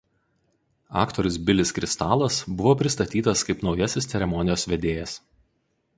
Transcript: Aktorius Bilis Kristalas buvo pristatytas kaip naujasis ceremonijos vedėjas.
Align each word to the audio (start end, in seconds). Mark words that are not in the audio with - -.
Aktorius 1.01 1.37
Bilis 1.49 1.73
Kristalas 1.79 2.39
buvo 2.61 2.73
pristatytas 2.81 3.47
kaip 3.51 3.63
naujasis 3.69 4.11
ceremonijos 4.15 4.67
vedėjas. 4.73 5.19